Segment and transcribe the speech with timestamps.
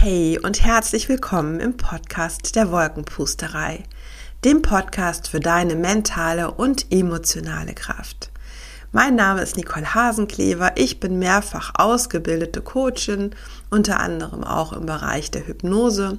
[0.00, 3.82] Hey und herzlich willkommen im Podcast der Wolkenpusterei,
[4.44, 8.30] dem Podcast für deine mentale und emotionale Kraft.
[8.92, 13.34] Mein Name ist Nicole Hasenklever, ich bin mehrfach ausgebildete Coachin,
[13.70, 16.18] unter anderem auch im Bereich der Hypnose.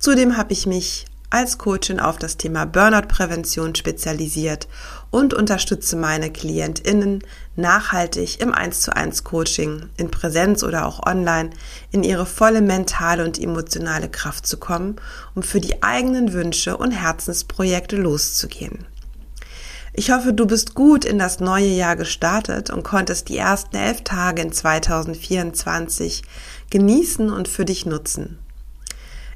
[0.00, 4.68] Zudem habe ich mich als Coachin auf das Thema Burnout-Prävention spezialisiert
[5.10, 7.24] und unterstütze meine KlientInnen
[7.56, 11.50] nachhaltig im 1 zu 1 Coaching, in Präsenz oder auch online,
[11.90, 14.96] in ihre volle mentale und emotionale Kraft zu kommen,
[15.34, 18.84] um für die eigenen Wünsche und Herzensprojekte loszugehen.
[19.94, 24.02] Ich hoffe, du bist gut in das neue Jahr gestartet und konntest die ersten elf
[24.02, 26.22] Tage in 2024
[26.68, 28.38] genießen und für dich nutzen.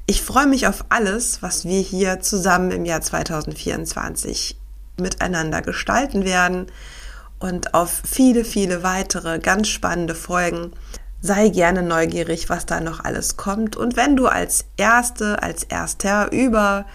[0.08, 4.56] Ich freue mich auf alles, was wir hier zusammen im Jahr 2024
[4.98, 6.66] miteinander gestalten werden
[7.40, 10.70] und auf viele, viele weitere ganz spannende Folgen.
[11.22, 13.74] Sei gerne neugierig, was da noch alles kommt.
[13.74, 16.86] Und wenn du als Erste, als Erster über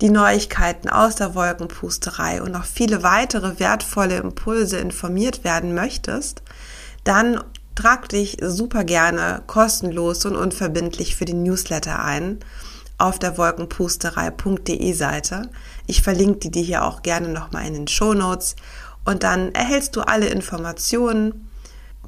[0.00, 6.42] die Neuigkeiten aus der Wolkenpusterei und noch viele weitere wertvolle Impulse informiert werden möchtest,
[7.04, 7.40] dann
[7.76, 12.40] trag dich super gerne kostenlos und unverbindlich für den Newsletter ein
[12.98, 15.50] auf der wolkenpusterei.de Seite.
[15.86, 18.56] Ich verlinke die dir hier auch gerne nochmal in den Show Notes
[19.04, 21.48] und dann erhältst du alle Informationen,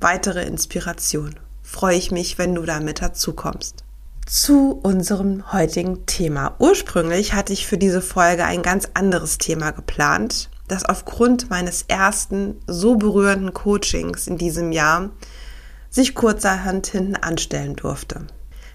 [0.01, 1.37] weitere Inspiration.
[1.63, 3.85] Freue ich mich, wenn du damit dazu kommst.
[4.27, 6.55] Zu unserem heutigen Thema.
[6.59, 12.57] Ursprünglich hatte ich für diese Folge ein ganz anderes Thema geplant, das aufgrund meines ersten
[12.67, 15.11] so berührenden Coachings in diesem Jahr
[15.91, 18.27] sich kurzerhand hinten anstellen durfte.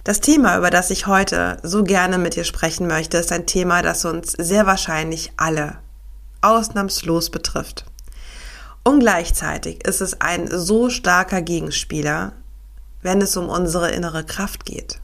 [0.03, 3.81] Das Thema, über das ich heute so gerne mit dir sprechen möchte, ist ein Thema,
[3.81, 5.77] das uns sehr wahrscheinlich alle
[6.41, 7.85] ausnahmslos betrifft.
[8.83, 12.33] Und gleichzeitig ist es ein so starker Gegenspieler,
[13.01, 14.99] wenn es um unsere innere Kraft geht.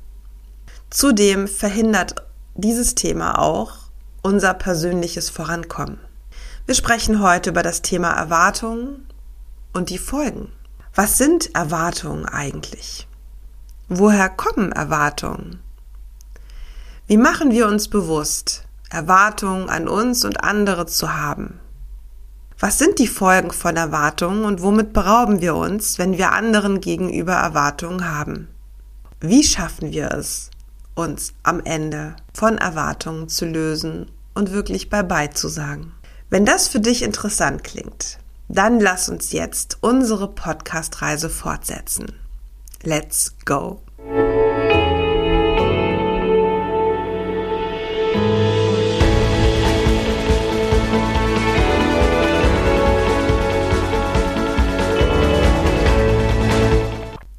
[0.89, 2.15] Zudem verhindert
[2.55, 3.73] dieses Thema auch
[4.21, 5.99] unser persönliches Vorankommen.
[6.65, 9.07] Wir sprechen heute über das Thema Erwartungen
[9.71, 10.51] und die Folgen.
[11.01, 13.07] Was sind Erwartungen eigentlich?
[13.87, 15.61] Woher kommen Erwartungen?
[17.07, 21.61] Wie machen wir uns bewusst, Erwartungen an uns und andere zu haben?
[22.59, 27.35] Was sind die Folgen von Erwartungen und womit berauben wir uns, wenn wir anderen gegenüber
[27.35, 28.49] Erwartungen haben?
[29.21, 30.51] Wie schaffen wir es,
[30.95, 35.93] uns am Ende von Erwartungen zu lösen und wirklich Bye-bye zu sagen?
[36.29, 42.13] Wenn das für dich interessant klingt, dann lass uns jetzt unsere Podcast-Reise fortsetzen.
[42.81, 43.83] Let's go!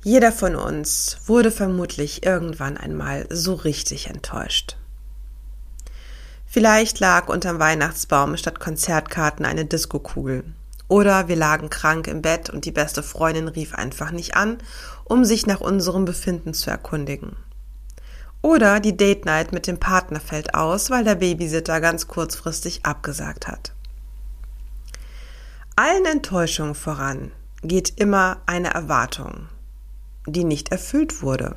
[0.02, 4.76] Jeder von uns wurde vermutlich irgendwann einmal so richtig enttäuscht.
[6.46, 10.44] Vielleicht lag unterm Weihnachtsbaum statt Konzertkarten eine Diskokugel
[10.90, 14.58] oder wir lagen krank im Bett und die beste Freundin rief einfach nicht an,
[15.04, 17.36] um sich nach unserem Befinden zu erkundigen.
[18.42, 23.46] Oder die Date Night mit dem Partner fällt aus, weil der Babysitter ganz kurzfristig abgesagt
[23.46, 23.72] hat.
[25.76, 27.30] Allen Enttäuschungen voran
[27.62, 29.46] geht immer eine Erwartung,
[30.26, 31.54] die nicht erfüllt wurde.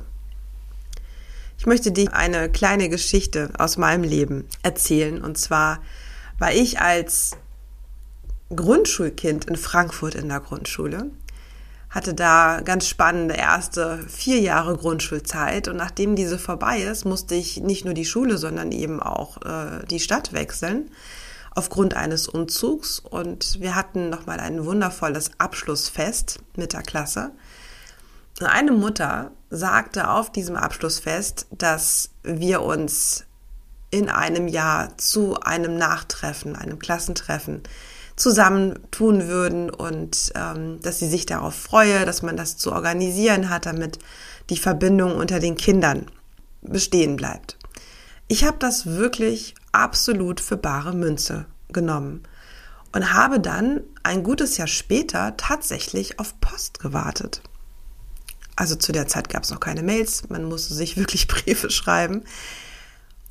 [1.58, 5.22] Ich möchte dir eine kleine Geschichte aus meinem Leben erzählen.
[5.22, 5.80] Und zwar
[6.38, 7.36] war ich als
[8.54, 11.10] Grundschulkind in Frankfurt in der Grundschule.
[11.90, 17.60] Hatte da ganz spannende erste vier Jahre Grundschulzeit und nachdem diese vorbei ist, musste ich
[17.60, 20.90] nicht nur die Schule, sondern eben auch äh, die Stadt wechseln
[21.54, 27.30] aufgrund eines Umzugs und wir hatten nochmal ein wundervolles Abschlussfest mit der Klasse.
[28.40, 33.24] Eine Mutter sagte auf diesem Abschlussfest, dass wir uns
[33.90, 37.62] in einem Jahr zu einem Nachtreffen, einem Klassentreffen
[38.16, 43.66] zusammentun würden und ähm, dass sie sich darauf freue, dass man das zu organisieren hat,
[43.66, 43.98] damit
[44.50, 46.06] die Verbindung unter den Kindern
[46.62, 47.58] bestehen bleibt.
[48.28, 52.22] Ich habe das wirklich absolut für bare Münze genommen
[52.92, 57.42] und habe dann ein gutes Jahr später tatsächlich auf Post gewartet.
[58.56, 62.22] Also zu der Zeit gab es noch keine Mails, man musste sich wirklich Briefe schreiben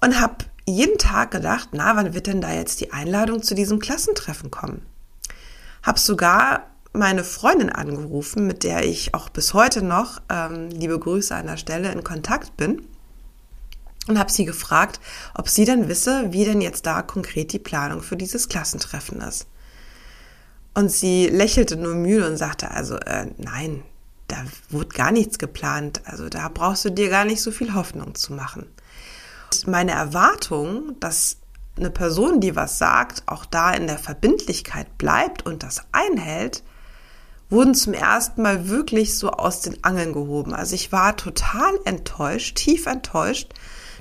[0.01, 3.79] und habe jeden Tag gedacht, na, wann wird denn da jetzt die Einladung zu diesem
[3.79, 4.85] Klassentreffen kommen?
[5.81, 11.35] Hab sogar meine Freundin angerufen, mit der ich auch bis heute noch, ähm, liebe Grüße
[11.35, 12.83] an der Stelle, in Kontakt bin.
[14.07, 14.99] Und habe sie gefragt,
[15.33, 19.47] ob sie denn wisse, wie denn jetzt da konkret die Planung für dieses Klassentreffen ist.
[20.73, 23.83] Und sie lächelte nur müde und sagte also, äh, nein,
[24.27, 26.01] da wurde gar nichts geplant.
[26.05, 28.67] Also da brauchst du dir gar nicht so viel Hoffnung zu machen.
[29.67, 31.37] Meine Erwartung, dass
[31.77, 36.63] eine Person, die was sagt, auch da in der Verbindlichkeit bleibt und das einhält,
[37.49, 40.53] wurden zum ersten Mal wirklich so aus den Angeln gehoben.
[40.53, 43.53] Also ich war total enttäuscht, tief enttäuscht,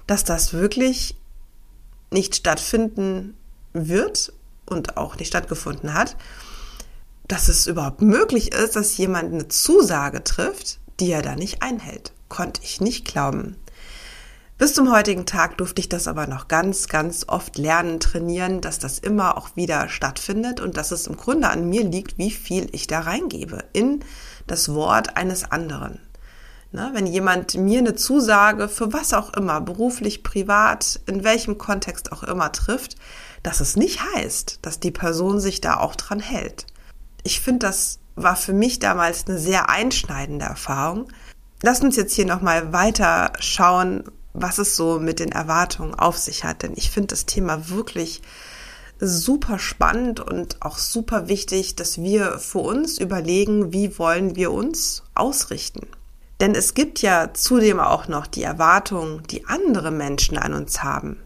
[0.06, 1.16] dass das wirklich
[2.10, 3.37] nicht stattfinden
[3.72, 4.32] wird
[4.66, 6.16] und auch nicht stattgefunden hat,
[7.28, 12.12] dass es überhaupt möglich ist, dass jemand eine Zusage trifft, die er da nicht einhält.
[12.28, 13.56] Konnte ich nicht glauben.
[14.62, 18.78] Bis zum heutigen Tag durfte ich das aber noch ganz, ganz oft lernen, trainieren, dass
[18.78, 22.68] das immer auch wieder stattfindet und dass es im Grunde an mir liegt, wie viel
[22.70, 24.04] ich da reingebe in
[24.46, 25.98] das Wort eines anderen.
[26.70, 32.12] Ne, wenn jemand mir eine Zusage für was auch immer, beruflich, privat, in welchem Kontext
[32.12, 32.94] auch immer trifft,
[33.42, 36.66] dass es nicht heißt, dass die Person sich da auch dran hält.
[37.24, 41.08] Ich finde, das war für mich damals eine sehr einschneidende Erfahrung.
[41.62, 44.04] Lass uns jetzt hier nochmal weiter schauen,
[44.34, 46.62] was es so mit den Erwartungen auf sich hat.
[46.62, 48.23] Denn ich finde das Thema wirklich
[48.99, 55.02] super spannend und auch super wichtig, dass wir für uns überlegen, wie wollen wir uns
[55.14, 55.88] ausrichten.
[56.40, 61.19] Denn es gibt ja zudem auch noch die Erwartungen, die andere Menschen an uns haben.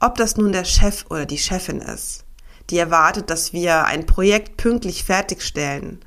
[0.00, 2.24] Ob das nun der Chef oder die Chefin ist,
[2.70, 6.00] die erwartet, dass wir ein Projekt pünktlich fertigstellen,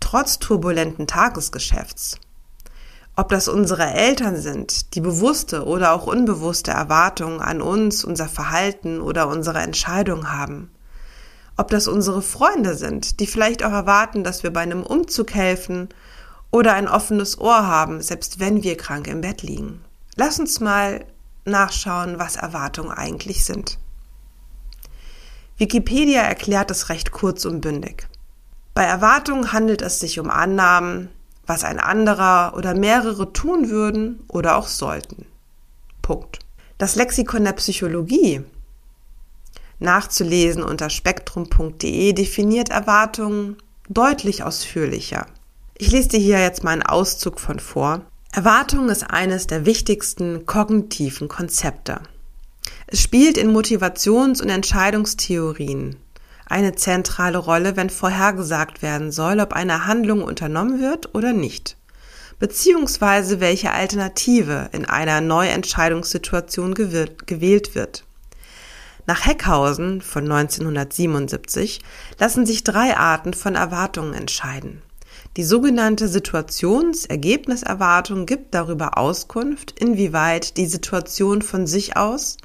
[0.00, 2.18] trotz turbulenten Tagesgeschäfts
[3.16, 9.00] ob das unsere Eltern sind, die bewusste oder auch unbewusste Erwartungen an uns, unser Verhalten
[9.00, 10.70] oder unsere Entscheidung haben.
[11.56, 15.88] Ob das unsere Freunde sind, die vielleicht auch erwarten, dass wir bei einem Umzug helfen
[16.50, 19.84] oder ein offenes Ohr haben, selbst wenn wir krank im Bett liegen.
[20.16, 21.04] Lass uns mal
[21.44, 23.78] nachschauen, was Erwartungen eigentlich sind.
[25.56, 28.08] Wikipedia erklärt es recht kurz und bündig.
[28.74, 31.10] Bei Erwartungen handelt es sich um Annahmen,
[31.46, 35.26] was ein anderer oder mehrere tun würden oder auch sollten.
[36.02, 36.40] Punkt.
[36.78, 38.42] Das Lexikon der Psychologie
[39.78, 43.56] nachzulesen unter spektrum.de definiert Erwartungen
[43.88, 45.26] deutlich ausführlicher.
[45.76, 48.02] Ich lese dir hier jetzt mal einen Auszug von vor.
[48.32, 52.00] Erwartung ist eines der wichtigsten kognitiven Konzepte.
[52.86, 55.96] Es spielt in Motivations- und Entscheidungstheorien
[56.46, 61.76] eine zentrale Rolle, wenn vorhergesagt werden soll, ob eine Handlung unternommen wird oder nicht,
[62.38, 68.04] beziehungsweise welche Alternative in einer Neuentscheidungssituation gewählt wird.
[69.06, 71.82] Nach Heckhausen von 1977
[72.18, 74.80] lassen sich drei Arten von Erwartungen entscheiden.
[75.36, 82.38] Die sogenannte Situationsergebniserwartung gibt darüber Auskunft, inwieweit die Situation von sich aus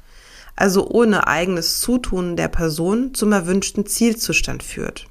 [0.60, 5.06] also ohne eigenes Zutun der Person zum erwünschten Zielzustand führt.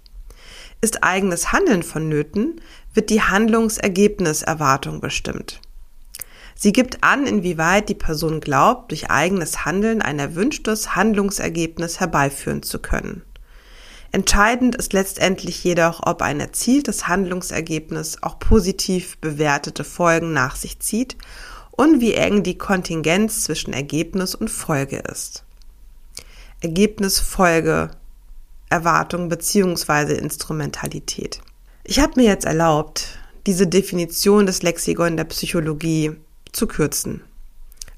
[0.79, 2.61] Ist eigenes Handeln vonnöten,
[2.93, 5.59] wird die Handlungsergebniserwartung bestimmt.
[6.55, 12.79] Sie gibt an, inwieweit die Person glaubt, durch eigenes Handeln ein erwünschtes Handlungsergebnis herbeiführen zu
[12.79, 13.23] können.
[14.11, 21.15] Entscheidend ist letztendlich jedoch, ob ein erzieltes Handlungsergebnis auch positiv bewertete Folgen nach sich zieht
[21.79, 25.45] und wie eng die Kontingenz zwischen Ergebnis und Folge ist.
[26.59, 27.91] Ergebnis, Folge,
[28.69, 30.15] Erwartung bzw.
[30.15, 31.39] Instrumentalität.
[31.85, 33.17] Ich habe mir jetzt erlaubt,
[33.47, 36.17] diese Definition des Lexikon der Psychologie
[36.51, 37.21] zu kürzen.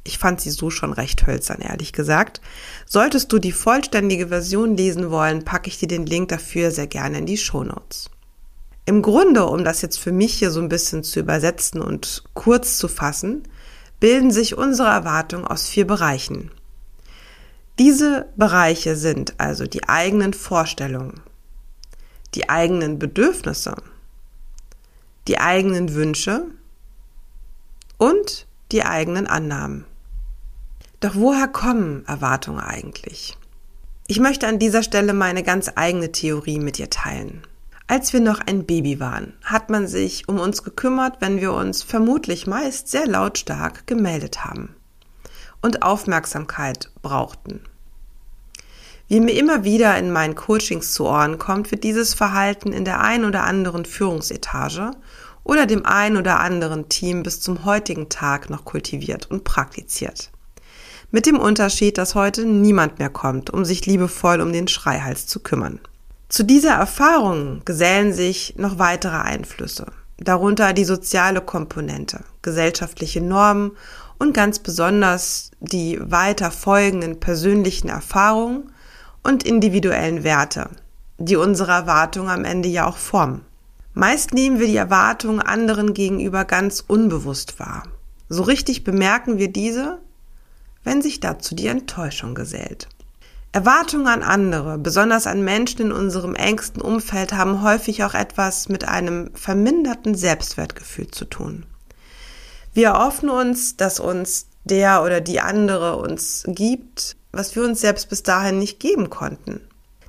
[0.03, 2.39] Ich fand sie so schon recht hölzern, ehrlich gesagt.
[2.85, 7.17] Solltest du die vollständige Version lesen wollen, packe ich dir den Link dafür sehr gerne
[7.17, 8.11] in die Show Notes.
[8.85, 12.77] Im Grunde, um das jetzt für mich hier so ein bisschen zu übersetzen und kurz
[12.77, 13.41] zu fassen,
[14.01, 16.51] bilden sich unsere Erwartungen aus vier Bereichen.
[17.79, 21.21] Diese Bereiche sind also die eigenen Vorstellungen,
[22.35, 23.75] die eigenen Bedürfnisse,
[25.27, 26.45] die eigenen Wünsche
[27.97, 29.85] und die eigenen Annahmen.
[30.99, 33.37] Doch woher kommen Erwartungen eigentlich?
[34.07, 37.43] Ich möchte an dieser Stelle meine ganz eigene Theorie mit dir teilen.
[37.91, 41.83] Als wir noch ein Baby waren, hat man sich um uns gekümmert, wenn wir uns
[41.83, 44.77] vermutlich meist sehr lautstark gemeldet haben
[45.61, 47.59] und Aufmerksamkeit brauchten.
[49.09, 53.01] Wie mir immer wieder in meinen Coachings zu Ohren kommt, wird dieses Verhalten in der
[53.01, 54.91] ein oder anderen Führungsetage
[55.43, 60.31] oder dem ein oder anderen Team bis zum heutigen Tag noch kultiviert und praktiziert.
[61.11, 65.41] Mit dem Unterschied, dass heute niemand mehr kommt, um sich liebevoll um den Schreihals zu
[65.41, 65.81] kümmern.
[66.31, 73.71] Zu dieser Erfahrung gesellen sich noch weitere Einflüsse, darunter die soziale Komponente, gesellschaftliche Normen
[74.17, 78.71] und ganz besonders die weiter folgenden persönlichen Erfahrungen
[79.23, 80.69] und individuellen Werte,
[81.17, 83.41] die unsere Erwartungen am Ende ja auch formen.
[83.93, 87.83] Meist nehmen wir die Erwartungen anderen gegenüber ganz unbewusst wahr.
[88.29, 89.99] So richtig bemerken wir diese,
[90.85, 92.87] wenn sich dazu die Enttäuschung gesellt.
[93.53, 98.87] Erwartungen an andere, besonders an Menschen in unserem engsten Umfeld, haben häufig auch etwas mit
[98.87, 101.65] einem verminderten Selbstwertgefühl zu tun.
[102.73, 108.07] Wir erhoffen uns, dass uns der oder die andere uns gibt, was wir uns selbst
[108.07, 109.59] bis dahin nicht geben konnten.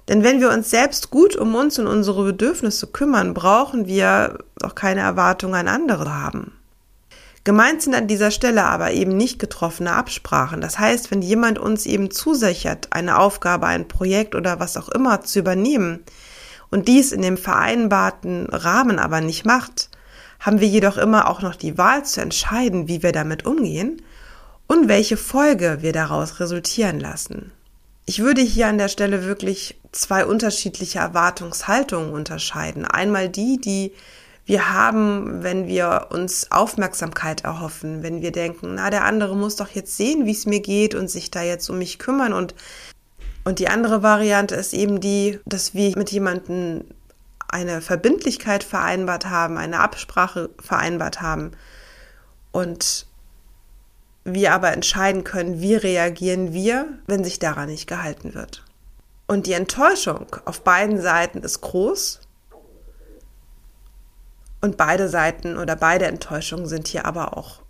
[0.09, 4.75] Denn wenn wir uns selbst gut um uns und unsere Bedürfnisse kümmern, brauchen wir auch
[4.75, 6.53] keine Erwartungen an andere haben.
[7.45, 10.61] Gemeint sind an dieser Stelle aber eben nicht getroffene Absprachen.
[10.61, 15.23] Das heißt, wenn jemand uns eben zusichert, eine Aufgabe, ein Projekt oder was auch immer
[15.23, 16.05] zu übernehmen
[16.71, 19.91] und dies in dem vereinbarten Rahmen aber nicht macht,
[20.39, 24.03] haben wir jedoch immer auch noch die Wahl zu entscheiden, wie wir damit umgehen
[24.69, 27.51] und welche Folge wir daraus resultieren lassen.
[28.07, 32.85] Ich würde hier an der Stelle wirklich zwei unterschiedliche Erwartungshaltungen unterscheiden.
[32.85, 33.93] Einmal die, die
[34.45, 39.69] wir haben, wenn wir uns Aufmerksamkeit erhoffen, wenn wir denken, na, der andere muss doch
[39.69, 42.55] jetzt sehen, wie es mir geht und sich da jetzt um mich kümmern und
[43.45, 46.85] und die andere Variante ist eben die, dass wir mit jemandem
[47.49, 51.53] eine Verbindlichkeit vereinbart haben, eine Absprache vereinbart haben
[52.53, 53.07] und
[54.25, 58.65] wir aber entscheiden können, wie reagieren wir, wenn sich daran nicht gehalten wird.
[59.27, 62.21] Und die Enttäuschung auf beiden Seiten ist groß
[64.63, 67.61] und beide Seiten oder beide Enttäuschungen sind hier aber auch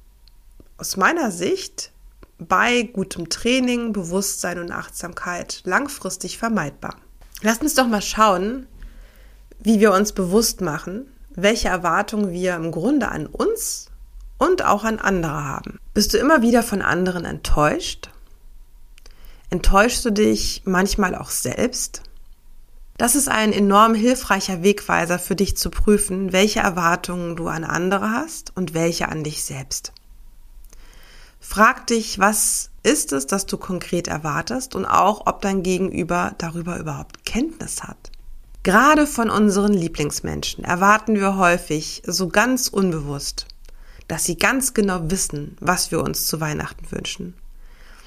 [0.76, 1.90] aus meiner Sicht
[2.38, 6.96] bei gutem Training, Bewusstsein und Achtsamkeit langfristig vermeidbar.
[7.40, 8.66] Lasst uns doch mal schauen,
[9.58, 13.90] wie wir uns bewusst machen, welche Erwartungen wir im Grunde an uns
[14.38, 15.78] und auch an andere haben.
[15.94, 18.10] Bist du immer wieder von anderen enttäuscht?
[19.50, 22.02] Enttäuschst du dich manchmal auch selbst?
[23.02, 28.12] Das ist ein enorm hilfreicher Wegweiser für dich zu prüfen, welche Erwartungen du an andere
[28.12, 29.92] hast und welche an dich selbst.
[31.40, 36.78] Frag dich, was ist es, das du konkret erwartest und auch, ob dein Gegenüber darüber
[36.78, 38.12] überhaupt Kenntnis hat.
[38.62, 43.48] Gerade von unseren Lieblingsmenschen erwarten wir häufig so ganz unbewusst,
[44.06, 47.34] dass sie ganz genau wissen, was wir uns zu Weihnachten wünschen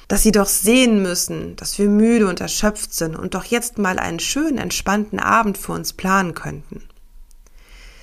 [0.07, 3.99] dass sie doch sehen müssen, dass wir müde und erschöpft sind und doch jetzt mal
[3.99, 6.83] einen schönen, entspannten Abend für uns planen könnten.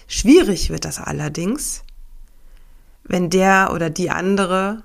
[0.09, 1.83] Schwierig wird das allerdings,
[3.05, 4.83] wenn der oder die andere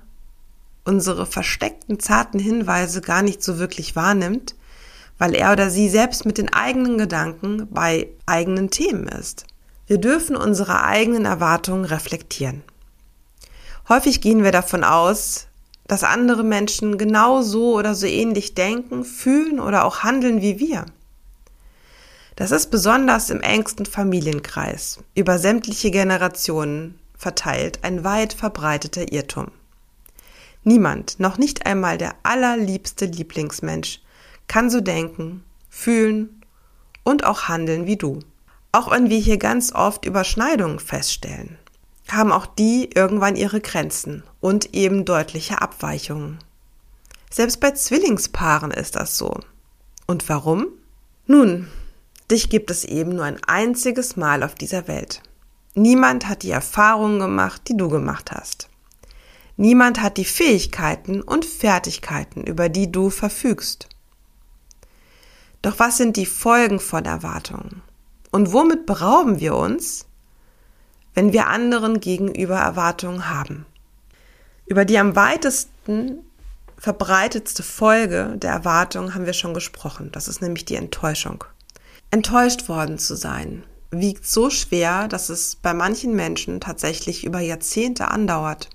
[0.84, 4.54] unsere versteckten zarten Hinweise gar nicht so wirklich wahrnimmt,
[5.18, 9.44] weil er oder sie selbst mit den eigenen Gedanken bei eigenen Themen ist.
[9.86, 12.62] Wir dürfen unsere eigenen Erwartungen reflektieren.
[13.88, 15.47] Häufig gehen wir davon aus,
[15.88, 20.86] dass andere Menschen genau so oder so ähnlich denken, fühlen oder auch handeln wie wir.
[22.36, 29.48] Das ist besonders im engsten Familienkreis, über sämtliche Generationen verteilt, ein weit verbreiteter Irrtum.
[30.62, 34.00] Niemand, noch nicht einmal der allerliebste Lieblingsmensch,
[34.46, 36.42] kann so denken, fühlen
[37.02, 38.20] und auch handeln wie du.
[38.72, 41.58] Auch wenn wir hier ganz oft Überschneidungen feststellen
[42.12, 46.38] haben auch die irgendwann ihre Grenzen und eben deutliche Abweichungen.
[47.30, 49.38] Selbst bei Zwillingspaaren ist das so.
[50.06, 50.68] Und warum?
[51.26, 51.68] Nun,
[52.30, 55.22] dich gibt es eben nur ein einziges Mal auf dieser Welt.
[55.74, 58.68] Niemand hat die Erfahrungen gemacht, die du gemacht hast.
[59.56, 63.88] Niemand hat die Fähigkeiten und Fertigkeiten, über die du verfügst.
[65.62, 67.82] Doch was sind die Folgen von Erwartungen?
[68.30, 70.06] Und womit berauben wir uns,
[71.14, 73.66] wenn wir anderen gegenüber Erwartungen haben.
[74.66, 76.18] Über die am weitesten
[76.76, 80.10] verbreitetste Folge der Erwartung haben wir schon gesprochen.
[80.12, 81.44] Das ist nämlich die Enttäuschung.
[82.10, 88.08] Enttäuscht worden zu sein wiegt so schwer, dass es bei manchen Menschen tatsächlich über Jahrzehnte
[88.08, 88.68] andauert.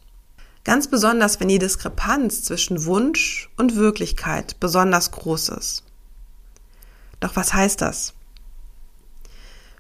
[0.64, 5.84] Ganz besonders, wenn die Diskrepanz zwischen Wunsch und Wirklichkeit besonders groß ist.
[7.20, 8.14] Doch was heißt das?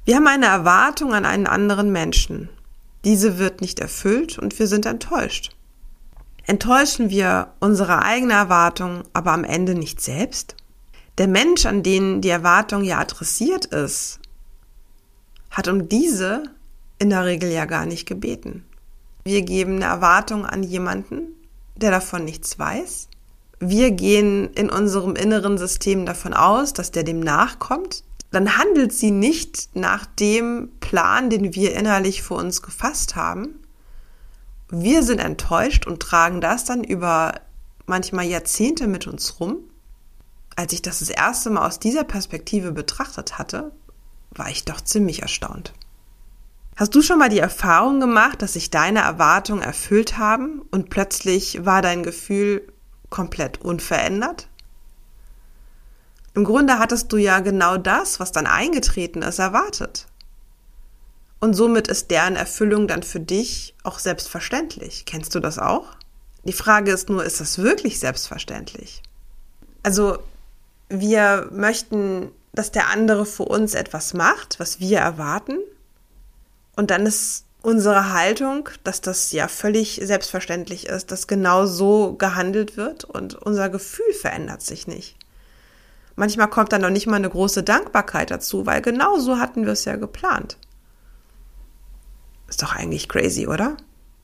[0.05, 2.49] Wir haben eine Erwartung an einen anderen Menschen.
[3.05, 5.55] Diese wird nicht erfüllt und wir sind enttäuscht.
[6.45, 10.57] Enttäuschen wir unsere eigene Erwartung aber am Ende nicht selbst?
[11.17, 14.19] Der Mensch, an den die Erwartung ja adressiert ist,
[15.49, 16.43] hat um diese
[16.99, 18.65] in der Regel ja gar nicht gebeten.
[19.23, 21.27] Wir geben eine Erwartung an jemanden,
[21.77, 23.07] der davon nichts weiß.
[23.59, 29.11] Wir gehen in unserem inneren System davon aus, dass der dem nachkommt, dann handelt sie
[29.11, 33.59] nicht nach dem Plan, den wir innerlich für uns gefasst haben.
[34.69, 37.39] Wir sind enttäuscht und tragen das dann über
[37.85, 39.57] manchmal Jahrzehnte mit uns rum.
[40.55, 43.71] Als ich das das erste Mal aus dieser Perspektive betrachtet hatte,
[44.31, 45.73] war ich doch ziemlich erstaunt.
[46.75, 51.65] Hast du schon mal die Erfahrung gemacht, dass sich deine Erwartungen erfüllt haben und plötzlich
[51.65, 52.67] war dein Gefühl
[53.11, 54.47] komplett unverändert?
[56.35, 60.07] Im Grunde hattest du ja genau das, was dann eingetreten ist, erwartet.
[61.39, 65.03] Und somit ist deren Erfüllung dann für dich auch selbstverständlich.
[65.05, 65.87] Kennst du das auch?
[66.45, 69.03] Die Frage ist nur, ist das wirklich selbstverständlich?
[69.83, 70.17] Also,
[70.89, 75.57] wir möchten, dass der andere für uns etwas macht, was wir erwarten.
[76.75, 82.77] Und dann ist unsere Haltung, dass das ja völlig selbstverständlich ist, dass genau so gehandelt
[82.77, 85.17] wird und unser Gefühl verändert sich nicht.
[86.15, 89.73] Manchmal kommt dann noch nicht mal eine große Dankbarkeit dazu, weil genau so hatten wir
[89.73, 90.57] es ja geplant.
[92.47, 93.77] Ist doch eigentlich crazy, oder?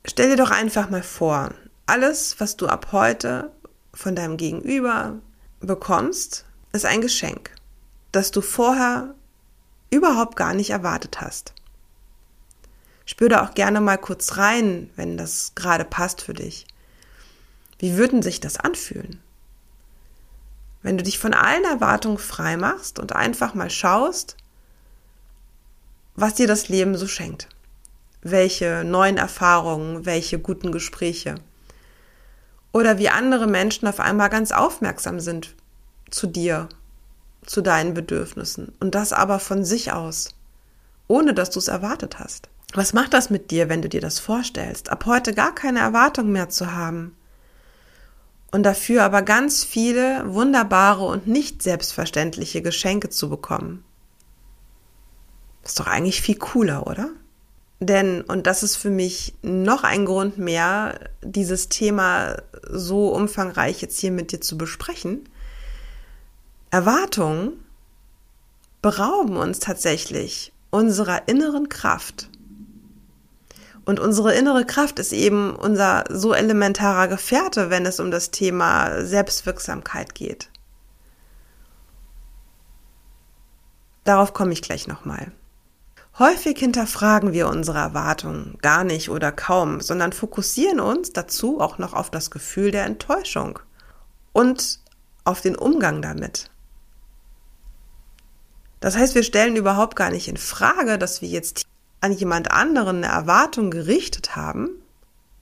[0.04, 1.50] Stell dir doch einfach mal vor,
[1.86, 3.50] alles, was du ab heute
[3.92, 5.18] von deinem Gegenüber
[5.58, 7.50] bekommst, ist ein Geschenk,
[8.12, 9.14] das du vorher
[9.90, 11.52] überhaupt gar nicht erwartet hast.
[13.04, 16.66] Spür da auch gerne mal kurz rein, wenn das gerade passt für dich.
[17.80, 19.20] Wie würden sich das anfühlen?
[20.82, 24.36] Wenn du dich von allen Erwartungen frei machst und einfach mal schaust,
[26.14, 27.48] was dir das Leben so schenkt
[28.22, 31.36] welche neuen Erfahrungen, welche guten Gespräche.
[32.72, 35.54] Oder wie andere Menschen auf einmal ganz aufmerksam sind
[36.10, 36.68] zu dir,
[37.44, 38.72] zu deinen Bedürfnissen.
[38.80, 40.34] Und das aber von sich aus,
[41.08, 42.48] ohne dass du es erwartet hast.
[42.74, 46.30] Was macht das mit dir, wenn du dir das vorstellst, ab heute gar keine Erwartung
[46.30, 47.16] mehr zu haben?
[48.52, 53.84] Und dafür aber ganz viele wunderbare und nicht selbstverständliche Geschenke zu bekommen.
[55.62, 57.10] Ist doch eigentlich viel cooler, oder?
[57.78, 63.98] Denn, und das ist für mich noch ein Grund mehr, dieses Thema so umfangreich jetzt
[63.98, 65.28] hier mit dir zu besprechen,
[66.70, 67.52] Erwartungen
[68.82, 72.28] berauben uns tatsächlich unserer inneren Kraft.
[73.90, 79.04] Und unsere innere Kraft ist eben unser so elementarer Gefährte, wenn es um das Thema
[79.04, 80.48] Selbstwirksamkeit geht.
[84.04, 85.32] Darauf komme ich gleich nochmal.
[86.20, 91.92] Häufig hinterfragen wir unsere Erwartungen gar nicht oder kaum, sondern fokussieren uns dazu auch noch
[91.92, 93.58] auf das Gefühl der Enttäuschung
[94.32, 94.78] und
[95.24, 96.48] auf den Umgang damit.
[98.78, 101.66] Das heißt, wir stellen überhaupt gar nicht in Frage, dass wir jetzt
[102.00, 104.70] an jemand anderen eine Erwartung gerichtet haben,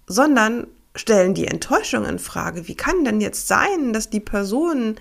[0.07, 2.67] sondern stellen die Enttäuschung in Frage.
[2.67, 4.97] Wie kann denn jetzt sein, dass die Person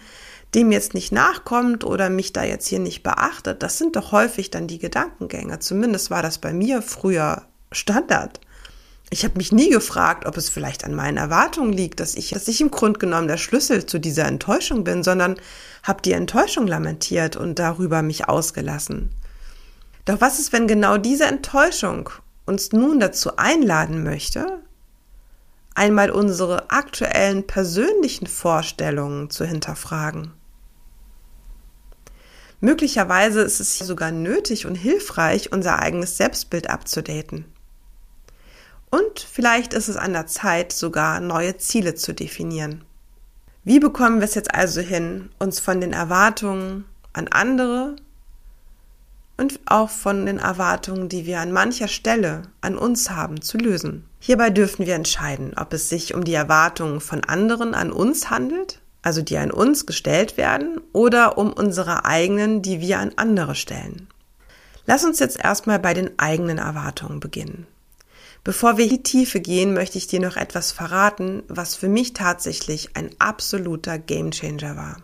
[0.53, 4.49] dem jetzt nicht nachkommt oder mich da jetzt hier nicht beachtet, das sind doch häufig
[4.49, 5.59] dann die Gedankengänge.
[5.59, 8.39] Zumindest war das bei mir früher Standard.
[9.09, 12.47] Ich habe mich nie gefragt, ob es vielleicht an meinen Erwartungen liegt, dass ich, dass
[12.47, 15.37] ich im Grunde genommen der Schlüssel zu dieser Enttäuschung bin, sondern
[15.83, 19.11] habe die Enttäuschung lamentiert und darüber mich ausgelassen.
[20.07, 22.09] Doch was ist, wenn genau diese Enttäuschung
[22.45, 24.63] uns nun dazu einladen möchte,
[25.75, 30.31] einmal unsere aktuellen persönlichen Vorstellungen zu hinterfragen?
[32.61, 37.43] Möglicherweise ist es sogar nötig und hilfreich, unser eigenes Selbstbild abzudaten.
[38.89, 42.85] Und vielleicht ist es an der Zeit, sogar neue Ziele zu definieren.
[43.65, 47.97] Wie bekommen wir es jetzt also hin, uns von den Erwartungen an andere
[49.37, 54.05] und auch von den Erwartungen, die wir an mancher Stelle an uns haben, zu lösen?
[54.19, 58.81] Hierbei dürfen wir entscheiden, ob es sich um die Erwartungen von anderen an uns handelt
[59.07, 64.09] also die an uns gestellt werden, oder um unsere eigenen, die wir an andere stellen.
[64.85, 67.67] Lass uns jetzt erstmal bei den eigenen Erwartungen beginnen.
[68.43, 72.13] Bevor wir in die Tiefe gehen, möchte ich dir noch etwas verraten, was für mich
[72.13, 74.97] tatsächlich ein absoluter Gamechanger war.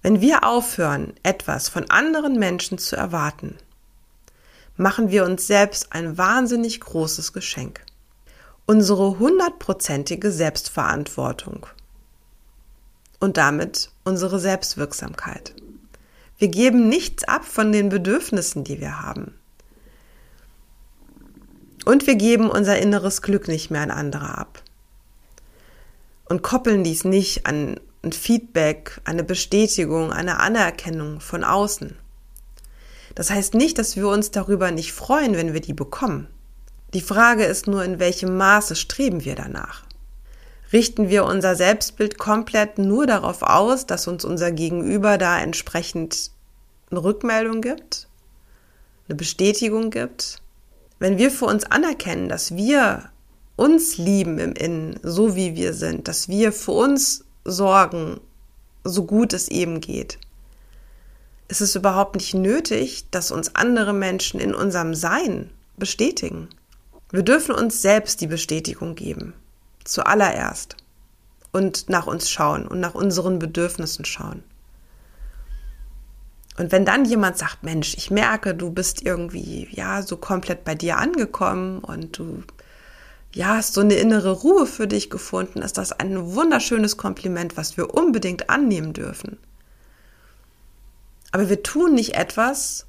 [0.00, 3.56] Wenn wir aufhören, etwas von anderen Menschen zu erwarten,
[4.80, 7.84] machen wir uns selbst ein wahnsinnig großes Geschenk.
[8.64, 11.66] Unsere hundertprozentige Selbstverantwortung
[13.18, 15.54] und damit unsere Selbstwirksamkeit.
[16.38, 19.34] Wir geben nichts ab von den Bedürfnissen, die wir haben.
[21.84, 24.62] Und wir geben unser inneres Glück nicht mehr an andere ab.
[26.24, 31.98] Und koppeln dies nicht an ein Feedback, eine Bestätigung, eine Anerkennung von außen.
[33.14, 36.28] Das heißt nicht, dass wir uns darüber nicht freuen, wenn wir die bekommen.
[36.94, 39.84] Die Frage ist nur, in welchem Maße streben wir danach.
[40.72, 46.30] Richten wir unser Selbstbild komplett nur darauf aus, dass uns unser Gegenüber da entsprechend
[46.90, 48.08] eine Rückmeldung gibt,
[49.08, 50.40] eine Bestätigung gibt?
[50.98, 53.10] Wenn wir für uns anerkennen, dass wir
[53.56, 58.20] uns lieben im Innen, so wie wir sind, dass wir für uns sorgen,
[58.84, 60.18] so gut es eben geht,
[61.50, 66.48] ist es überhaupt nicht nötig, dass uns andere Menschen in unserem Sein bestätigen.
[67.10, 69.34] Wir dürfen uns selbst die Bestätigung geben.
[69.84, 70.76] Zuallererst.
[71.50, 74.44] Und nach uns schauen und nach unseren Bedürfnissen schauen.
[76.56, 80.76] Und wenn dann jemand sagt, Mensch, ich merke, du bist irgendwie, ja, so komplett bei
[80.76, 82.44] dir angekommen und du,
[83.34, 87.76] ja, hast so eine innere Ruhe für dich gefunden, ist das ein wunderschönes Kompliment, was
[87.76, 89.38] wir unbedingt annehmen dürfen.
[91.32, 92.86] Aber wir tun nicht etwas,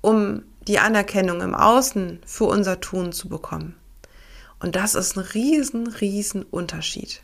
[0.00, 3.76] um die Anerkennung im Außen für unser Tun zu bekommen.
[4.60, 7.20] Und das ist ein riesen, riesen Unterschied.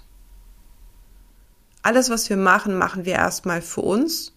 [1.83, 4.33] Alles, was wir machen, machen wir erstmal für uns.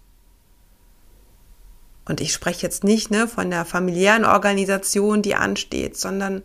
[2.06, 6.44] Und ich spreche jetzt nicht ne, von der familiären Organisation, die ansteht, sondern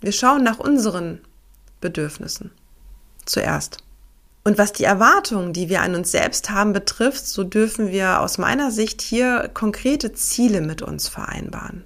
[0.00, 1.20] wir schauen nach unseren
[1.80, 2.52] Bedürfnissen
[3.24, 3.78] zuerst.
[4.42, 8.38] Und was die Erwartungen, die wir an uns selbst haben, betrifft, so dürfen wir aus
[8.38, 11.84] meiner Sicht hier konkrete Ziele mit uns vereinbaren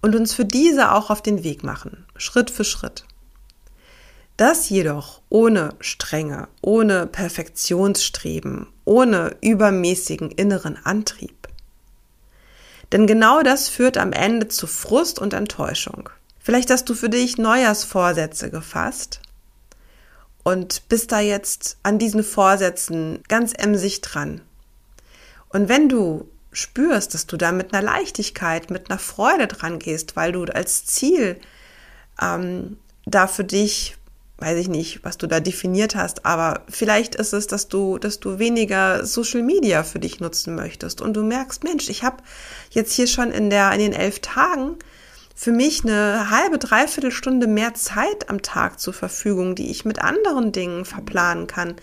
[0.00, 3.04] und uns für diese auch auf den Weg machen, Schritt für Schritt.
[4.36, 11.48] Das jedoch ohne Strenge, ohne Perfektionsstreben, ohne übermäßigen inneren Antrieb.
[12.92, 16.10] Denn genau das führt am Ende zu Frust und Enttäuschung.
[16.38, 19.20] Vielleicht hast du für dich Neujahrsvorsätze gefasst
[20.46, 24.42] und bist da jetzt an diesen Vorsätzen ganz emsig dran.
[25.48, 30.14] Und wenn du spürst, dass du da mit einer Leichtigkeit, mit einer Freude dran gehst,
[30.14, 31.40] weil du als Ziel
[32.22, 33.96] ähm, da für dich,
[34.38, 38.20] weiß ich nicht, was du da definiert hast, aber vielleicht ist es, dass du, dass
[38.20, 42.22] du weniger Social Media für dich nutzen möchtest und du merkst, Mensch, ich habe
[42.70, 44.76] jetzt hier schon in der in den elf Tagen
[45.38, 50.00] für mich eine halbe, dreiviertel Stunde mehr Zeit am Tag zur Verfügung, die ich mit
[50.00, 51.76] anderen Dingen verplanen kann.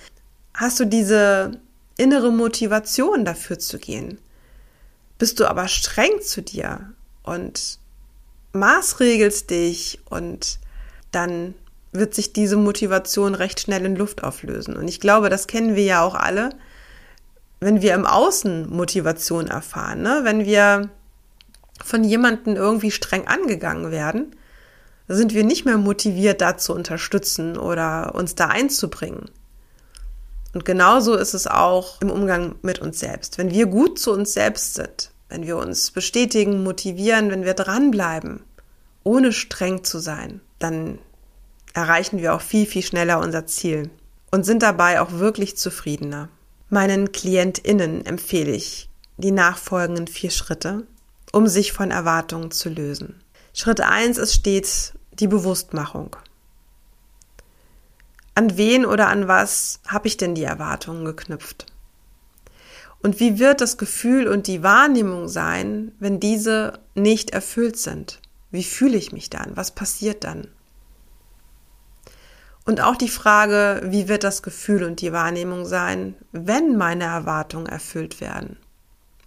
[0.56, 1.52] Hast du diese
[1.96, 4.18] innere Motivation dafür zu gehen?
[5.20, 7.78] Bist du aber streng zu dir und
[8.54, 10.58] maßregelst dich und
[11.12, 11.54] dann
[11.92, 14.76] wird sich diese Motivation recht schnell in Luft auflösen.
[14.76, 16.50] Und ich glaube, das kennen wir ja auch alle,
[17.60, 20.22] wenn wir im Außen Motivation erfahren, ne?
[20.24, 20.90] wenn wir
[21.84, 24.36] von jemandem irgendwie streng angegangen werden,
[25.08, 29.30] sind wir nicht mehr motiviert, da zu unterstützen oder uns da einzubringen.
[30.54, 33.38] Und genauso ist es auch im Umgang mit uns selbst.
[33.38, 38.42] Wenn wir gut zu uns selbst sind, wenn wir uns bestätigen, motivieren, wenn wir dranbleiben,
[39.04, 41.00] ohne streng zu sein, dann
[41.74, 43.90] erreichen wir auch viel, viel schneller unser Ziel
[44.32, 46.30] und sind dabei auch wirklich zufriedener.
[46.70, 50.86] Meinen KlientInnen empfehle ich die nachfolgenden vier Schritte,
[51.34, 53.20] um sich von Erwartungen zu lösen.
[53.54, 56.16] Schritt eins ist stets die Bewusstmachung.
[58.36, 61.66] An wen oder an was habe ich denn die Erwartungen geknüpft?
[63.02, 68.20] Und wie wird das Gefühl und die Wahrnehmung sein, wenn diese nicht erfüllt sind?
[68.52, 69.58] Wie fühle ich mich dann?
[69.58, 70.48] Was passiert dann?
[72.66, 77.66] Und auch die Frage, wie wird das Gefühl und die Wahrnehmung sein, wenn meine Erwartungen
[77.66, 78.58] erfüllt werden?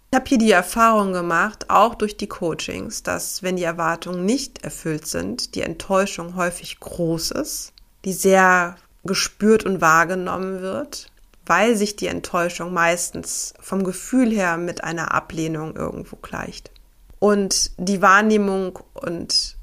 [0.09, 4.63] Ich habe hier die Erfahrung gemacht, auch durch die Coachings, dass wenn die Erwartungen nicht
[4.63, 7.73] erfüllt sind, die Enttäuschung häufig groß ist,
[8.05, 11.11] die sehr gespürt und wahrgenommen wird,
[11.45, 16.71] weil sich die Enttäuschung meistens vom Gefühl her mit einer Ablehnung irgendwo gleicht.
[17.19, 19.57] Und die Wahrnehmung und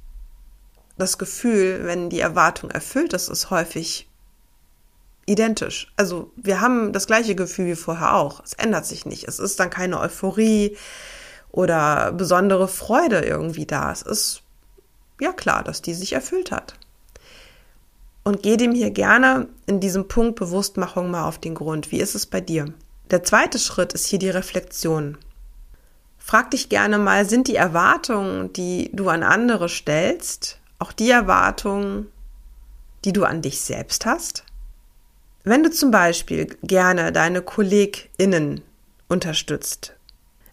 [0.99, 4.09] das Gefühl, wenn die Erwartung erfüllt ist, ist häufig
[5.27, 5.93] identisch.
[5.97, 8.43] Also wir haben das gleiche Gefühl wie vorher auch.
[8.45, 9.27] Es ändert sich nicht.
[9.27, 10.77] Es ist dann keine Euphorie
[11.51, 13.93] oder besondere Freude irgendwie da.
[13.93, 14.43] Es ist
[15.21, 16.75] ja klar, dass die sich erfüllt hat.
[18.25, 21.93] Und geh dem hier gerne in diesem Punkt Bewusstmachung mal auf den Grund.
[21.93, 22.73] Wie ist es bei dir?
[23.11, 25.19] Der zweite Schritt ist hier die Reflexion.
[26.19, 32.07] Frag dich gerne mal, sind die Erwartungen, die du an andere stellst, auch die Erwartungen,
[33.05, 34.44] die du an dich selbst hast?
[35.47, 38.63] Wenn du zum Beispiel gerne deine KollegInnen
[39.09, 39.95] unterstützt,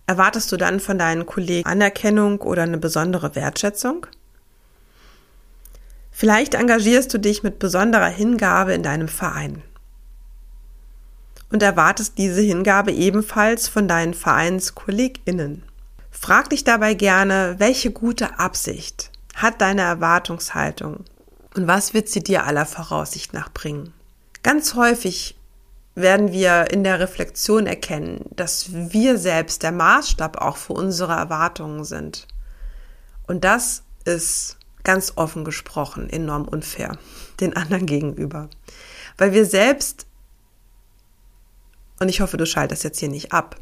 [0.06, 4.06] erwartest du dann von deinen Kollegen Anerkennung oder eine besondere Wertschätzung?
[6.12, 9.64] Vielleicht engagierst du dich mit besonderer Hingabe in deinem Verein
[11.54, 15.64] und erwartest diese Hingabe ebenfalls von deinen VereinskollegInnen.
[16.10, 21.06] Frag dich dabei gerne, welche gute Absicht hat deine Erwartungshaltung
[21.56, 23.94] und was wird sie dir aller Voraussicht nach bringen?
[24.44, 25.36] Ganz häufig
[25.94, 31.84] werden wir in der Reflexion erkennen, dass wir selbst der Maßstab auch für unsere Erwartungen
[31.84, 32.28] sind.
[33.28, 36.98] Und das ist ganz offen gesprochen enorm unfair
[37.40, 38.50] den anderen gegenüber.
[39.18, 40.08] Weil wir selbst,
[42.00, 43.58] und ich hoffe, du schaltest jetzt hier nicht ab,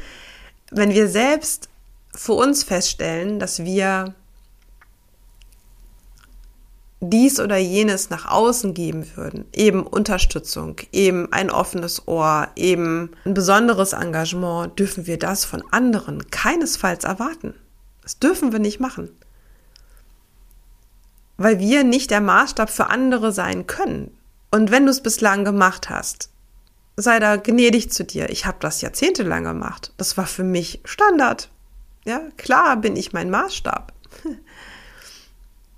[0.70, 1.68] wenn wir selbst
[2.14, 4.14] für uns feststellen, dass wir
[7.10, 13.34] dies oder jenes nach außen geben würden, eben Unterstützung, eben ein offenes Ohr, eben ein
[13.34, 17.54] besonderes Engagement, dürfen wir das von anderen keinesfalls erwarten.
[18.02, 19.10] Das dürfen wir nicht machen.
[21.36, 24.16] Weil wir nicht der Maßstab für andere sein können.
[24.50, 26.30] Und wenn du es bislang gemacht hast,
[26.96, 28.30] sei da gnädig zu dir.
[28.30, 29.92] Ich habe das jahrzehntelang gemacht.
[29.98, 31.50] Das war für mich Standard.
[32.04, 33.92] Ja, klar bin ich mein Maßstab.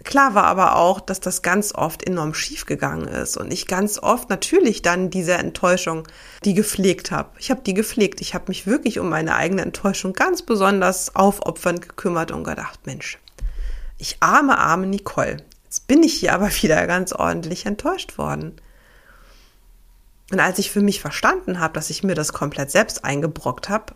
[0.08, 3.98] Klar war aber auch, dass das ganz oft enorm schief gegangen ist und ich ganz
[3.98, 6.08] oft natürlich dann diese Enttäuschung,
[6.46, 7.28] die gepflegt habe.
[7.38, 8.22] Ich habe die gepflegt.
[8.22, 13.18] Ich habe mich wirklich um meine eigene Enttäuschung ganz besonders aufopfernd gekümmert und gedacht, Mensch,
[13.98, 15.44] ich arme, arme Nicole.
[15.64, 18.58] Jetzt bin ich hier aber wieder ganz ordentlich enttäuscht worden.
[20.32, 23.92] Und als ich für mich verstanden habe, dass ich mir das komplett selbst eingebrockt habe,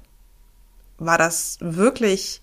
[0.98, 2.42] war das wirklich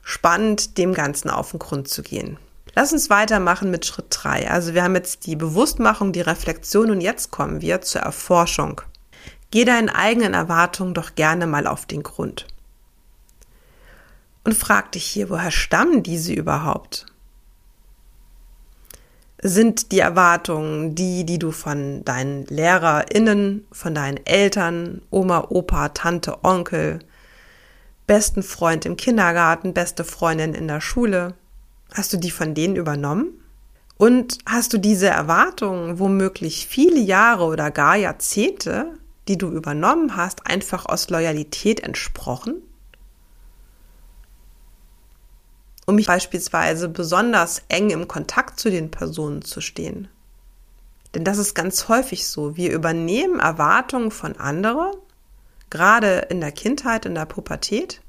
[0.00, 2.38] spannend, dem Ganzen auf den Grund zu gehen.
[2.78, 4.50] Lass uns weitermachen mit Schritt drei.
[4.50, 8.82] Also wir haben jetzt die Bewusstmachung, die Reflexion und jetzt kommen wir zur Erforschung.
[9.50, 12.46] Geh deinen eigenen Erwartungen doch gerne mal auf den Grund.
[14.44, 17.06] Und frag dich hier, woher stammen diese überhaupt?
[19.40, 26.44] Sind die Erwartungen die, die du von deinen LehrerInnen, von deinen Eltern, Oma, Opa, Tante,
[26.44, 26.98] Onkel,
[28.06, 31.34] besten Freund im Kindergarten, beste Freundin in der Schule,
[31.96, 33.42] Hast du die von denen übernommen?
[33.96, 40.46] Und hast du diese Erwartungen womöglich viele Jahre oder gar Jahrzehnte, die du übernommen hast,
[40.46, 42.56] einfach aus Loyalität entsprochen?
[45.86, 50.08] Um mich beispielsweise besonders eng im Kontakt zu den Personen zu stehen.
[51.14, 52.58] Denn das ist ganz häufig so.
[52.58, 54.92] Wir übernehmen Erwartungen von anderen,
[55.70, 58.02] gerade in der Kindheit, in der Pubertät,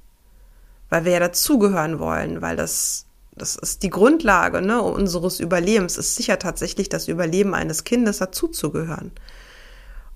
[0.89, 3.07] weil wir ja dazugehören wollen, weil das
[3.38, 9.12] das ist die Grundlage ne, unseres Überlebens, ist sicher tatsächlich das Überleben eines Kindes dazuzugehören.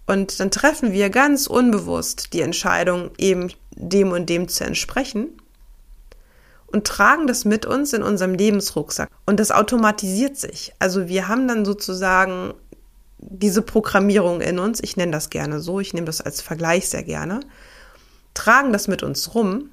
[0.07, 5.29] Und dann treffen wir ganz unbewusst die Entscheidung, eben dem und dem zu entsprechen
[6.67, 9.09] und tragen das mit uns in unserem Lebensrucksack.
[9.25, 10.73] Und das automatisiert sich.
[10.79, 12.53] Also wir haben dann sozusagen
[13.19, 17.03] diese Programmierung in uns, ich nenne das gerne so, ich nehme das als Vergleich sehr
[17.03, 17.41] gerne,
[18.33, 19.69] tragen das mit uns rum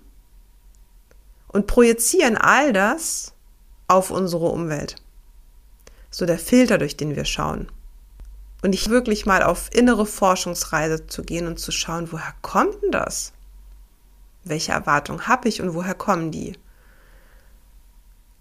[1.48, 3.32] und projizieren all das
[3.88, 4.96] auf unsere Umwelt.
[6.11, 7.68] So der Filter, durch den wir schauen.
[8.62, 12.90] Und nicht wirklich mal auf innere Forschungsreise zu gehen und zu schauen, woher kommt denn
[12.90, 13.33] das?
[14.44, 16.59] Welche Erwartungen habe ich und woher kommen die?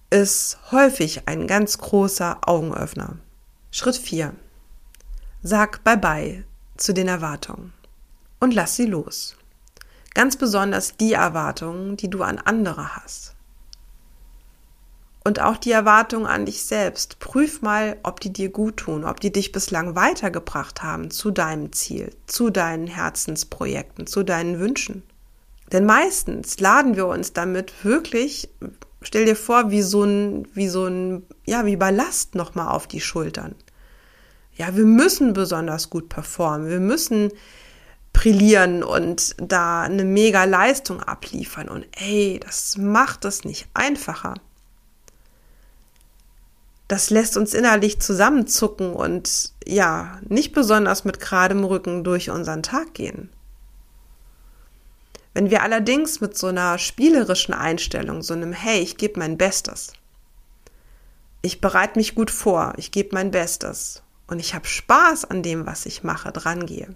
[0.10, 3.18] Ist häufig ein ganz großer Augenöffner.
[3.72, 4.34] Schritt 4.
[5.44, 6.46] Sag Bye-bye
[6.78, 7.74] zu den Erwartungen
[8.40, 9.36] und lass sie los.
[10.14, 13.37] Ganz besonders die Erwartungen, die du an andere hast
[15.28, 17.20] und auch die Erwartungen an dich selbst.
[17.20, 21.74] Prüf mal, ob die dir gut tun, ob die dich bislang weitergebracht haben zu deinem
[21.74, 25.04] Ziel, zu deinen Herzensprojekten, zu deinen Wünschen.
[25.74, 28.50] Denn meistens laden wir uns damit wirklich,
[29.02, 33.02] stell dir vor, wie so ein, wie so ein, ja, wie Ballast nochmal auf die
[33.02, 33.54] Schultern.
[34.56, 36.70] Ja, wir müssen besonders gut performen.
[36.70, 37.34] Wir müssen
[38.14, 41.68] brillieren und da eine mega Leistung abliefern.
[41.68, 44.36] Und ey, das macht es nicht einfacher
[46.88, 52.94] das lässt uns innerlich zusammenzucken und ja, nicht besonders mit geradem Rücken durch unseren Tag
[52.94, 53.30] gehen.
[55.34, 59.94] Wenn wir allerdings mit so einer spielerischen Einstellung, so einem Hey, ich gebe mein Bestes,
[61.42, 64.02] ich bereite mich gut vor, ich gebe mein Bestes.
[64.30, 66.94] Und ich habe Spaß an dem, was ich mache, drangehe,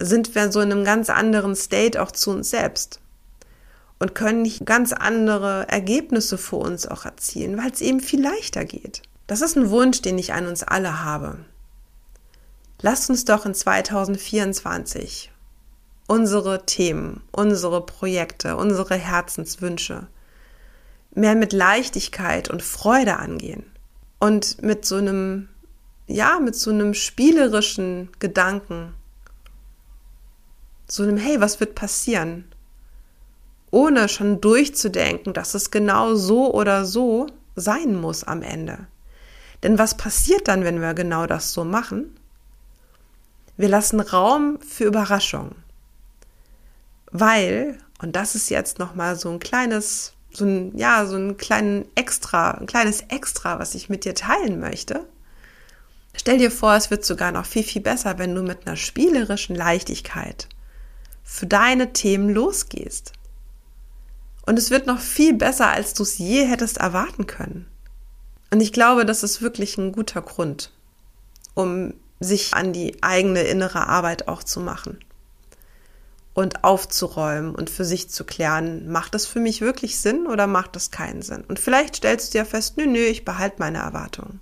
[0.00, 3.00] sind wir so in einem ganz anderen State auch zu uns selbst
[3.98, 9.02] und können ganz andere Ergebnisse für uns auch erzielen, weil es eben viel leichter geht.
[9.26, 11.38] Das ist ein Wunsch, den ich an uns alle habe.
[12.80, 15.32] Lasst uns doch in 2024
[16.06, 20.06] unsere Themen, unsere Projekte, unsere Herzenswünsche
[21.14, 23.64] mehr mit Leichtigkeit und Freude angehen
[24.18, 25.48] und mit so einem,
[26.06, 28.94] ja, mit so einem spielerischen Gedanken,
[30.86, 32.44] so einem, hey, was wird passieren?
[33.70, 37.26] Ohne schon durchzudenken, dass es genau so oder so
[37.56, 38.86] sein muss am Ende.
[39.62, 42.16] Denn was passiert dann, wenn wir genau das so machen?
[43.56, 45.56] Wir lassen Raum für Überraschung.
[47.10, 51.86] Weil, und das ist jetzt nochmal so ein kleines, so ein, ja, so ein kleinen
[51.96, 55.06] Extra, ein kleines Extra, was ich mit dir teilen möchte.
[56.14, 59.56] Stell dir vor, es wird sogar noch viel, viel besser, wenn du mit einer spielerischen
[59.56, 60.48] Leichtigkeit
[61.24, 63.12] für deine Themen losgehst.
[64.48, 67.66] Und es wird noch viel besser, als du es je hättest erwarten können.
[68.50, 70.72] Und ich glaube, das ist wirklich ein guter Grund,
[71.52, 75.00] um sich an die eigene innere Arbeit auch zu machen
[76.32, 80.76] und aufzuräumen und für sich zu klären, macht das für mich wirklich Sinn oder macht
[80.76, 81.44] das keinen Sinn?
[81.46, 84.40] Und vielleicht stellst du ja fest, nö, nö, ich behalte meine Erwartungen.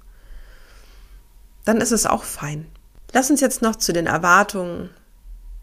[1.65, 2.69] Dann ist es auch fein.
[3.13, 4.91] Lass uns jetzt noch zu den Erwartungen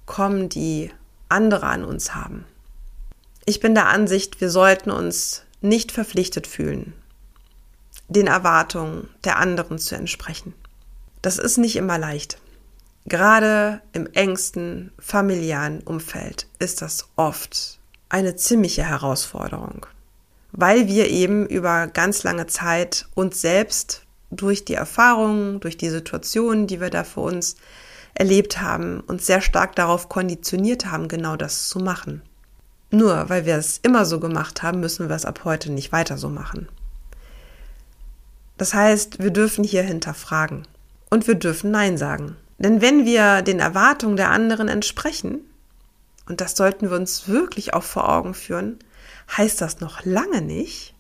[0.06, 0.92] kommen, die
[1.30, 2.44] andere an uns haben.
[3.46, 6.94] Ich bin der Ansicht, wir sollten uns nicht verpflichtet fühlen,
[8.08, 10.54] den Erwartungen der anderen zu entsprechen.
[11.22, 12.38] Das ist nicht immer leicht.
[13.06, 19.88] Gerade im engsten familiären Umfeld ist das oft eine ziemliche Herausforderung,
[20.54, 26.66] weil wir eben über ganz lange Zeit uns selbst durch die Erfahrungen, durch die Situationen,
[26.66, 27.58] die wir da für uns
[28.14, 32.22] erlebt haben, uns sehr stark darauf konditioniert haben, genau das zu machen.
[32.94, 36.16] Nur weil wir es immer so gemacht haben, müssen wir es ab heute nicht weiter
[36.16, 36.70] so machen.
[38.56, 40.68] Das heißt, wir dürfen hier hinterfragen
[41.10, 42.36] und wir dürfen Nein sagen.
[42.60, 45.42] Denn wenn wir den Erwartungen der anderen entsprechen,
[46.28, 48.78] und das sollten wir uns wirklich auch vor Augen führen,
[49.36, 50.94] heißt das noch lange nicht,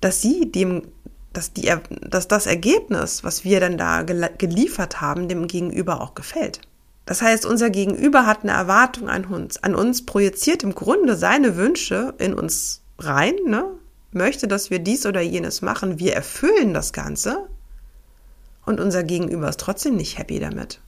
[0.00, 0.88] dass sie dem,
[1.34, 6.62] dass die, dass das Ergebnis, was wir dann da geliefert haben, dem Gegenüber auch gefällt.
[7.06, 11.56] Das heißt, unser Gegenüber hat eine Erwartung an uns, an uns projiziert im Grunde seine
[11.56, 13.64] Wünsche in uns rein, ne?
[14.10, 15.98] möchte, dass wir dies oder jenes machen.
[15.98, 17.46] Wir erfüllen das Ganze
[18.64, 20.80] und unser Gegenüber ist trotzdem nicht happy damit.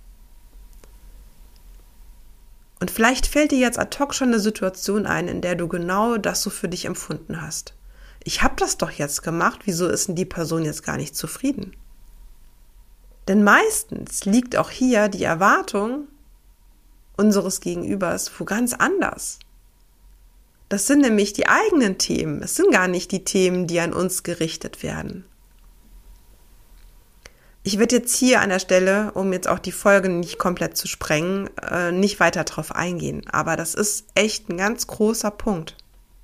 [2.80, 6.16] Und vielleicht fällt dir jetzt ad hoc schon eine Situation ein, in der du genau
[6.16, 7.74] das so für dich empfunden hast.
[8.24, 11.74] Ich habe das doch jetzt gemacht, wieso ist denn die Person jetzt gar nicht zufrieden?
[13.28, 16.08] Denn meistens liegt auch hier die Erwartung
[17.16, 19.38] unseres Gegenübers wo ganz anders.
[20.70, 22.42] Das sind nämlich die eigenen Themen.
[22.42, 25.24] Es sind gar nicht die Themen, die an uns gerichtet werden.
[27.64, 30.88] Ich werde jetzt hier an der Stelle, um jetzt auch die Folge nicht komplett zu
[30.88, 33.26] sprengen, äh, nicht weiter drauf eingehen.
[33.30, 35.76] Aber das ist echt ein ganz großer Punkt.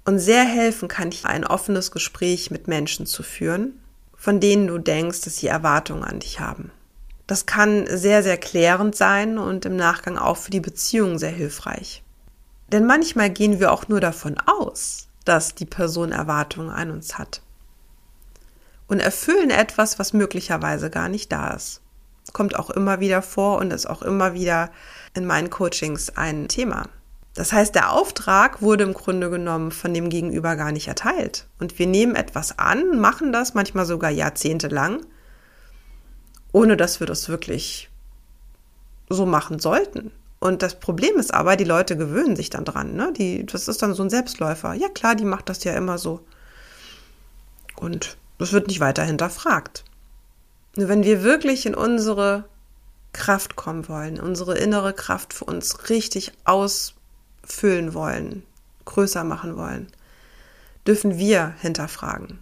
[0.06, 3.80] Und sehr helfen kann hier ein offenes Gespräch mit Menschen zu führen,
[4.16, 6.70] von denen du denkst, dass sie Erwartungen an dich haben.
[7.26, 12.02] Das kann sehr, sehr klärend sein und im Nachgang auch für die Beziehung sehr hilfreich.
[12.70, 17.40] Denn manchmal gehen wir auch nur davon aus, dass die Person Erwartungen an uns hat.
[18.88, 21.80] Und erfüllen etwas, was möglicherweise gar nicht da ist.
[22.32, 24.70] Kommt auch immer wieder vor und ist auch immer wieder
[25.14, 26.88] in meinen Coachings ein Thema.
[27.34, 31.46] Das heißt, der Auftrag wurde im Grunde genommen von dem Gegenüber gar nicht erteilt.
[31.58, 35.04] Und wir nehmen etwas an, machen das manchmal sogar jahrzehntelang,
[36.54, 37.90] ohne dass wir das wirklich
[39.08, 40.12] so machen sollten.
[40.38, 42.94] Und das Problem ist aber, die Leute gewöhnen sich dann dran.
[42.94, 43.12] Ne?
[43.12, 44.72] Die, das ist dann so ein Selbstläufer.
[44.74, 46.20] Ja klar, die macht das ja immer so.
[47.74, 49.84] Und das wird nicht weiter hinterfragt.
[50.76, 52.44] Nur wenn wir wirklich in unsere
[53.12, 58.44] Kraft kommen wollen, unsere innere Kraft für uns richtig ausfüllen wollen,
[58.84, 59.88] größer machen wollen,
[60.86, 62.38] dürfen wir hinterfragen.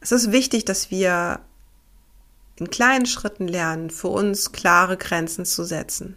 [0.00, 1.40] Es ist wichtig, dass wir
[2.58, 6.16] in kleinen Schritten lernen, für uns klare Grenzen zu setzen.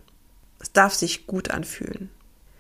[0.59, 2.09] Es darf sich gut anfühlen.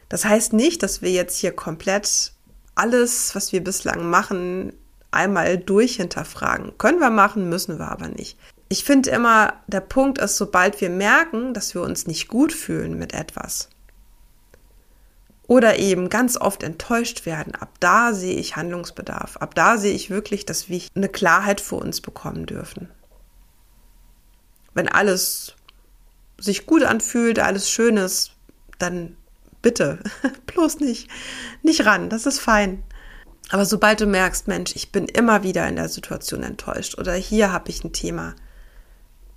[0.09, 2.33] Das heißt nicht, dass wir jetzt hier komplett
[2.75, 4.73] alles, was wir bislang machen,
[5.11, 6.77] einmal durch hinterfragen.
[6.77, 8.37] Können wir machen, müssen wir aber nicht.
[8.69, 12.97] Ich finde immer, der Punkt ist, sobald wir merken, dass wir uns nicht gut fühlen
[12.97, 13.69] mit etwas
[15.51, 19.35] oder eben ganz oft enttäuscht werden, ab da sehe ich Handlungsbedarf.
[19.35, 22.89] Ab da sehe ich wirklich, dass wir eine Klarheit für uns bekommen dürfen.
[24.73, 25.55] Wenn alles
[26.39, 28.31] sich gut anfühlt, alles schön ist,
[28.79, 29.15] dann
[29.61, 29.99] bitte,
[30.47, 31.09] bloß nicht,
[31.61, 32.83] nicht ran, das ist fein.
[33.49, 37.51] Aber sobald du merkst, Mensch, ich bin immer wieder in der Situation enttäuscht oder hier
[37.51, 38.33] habe ich ein Thema,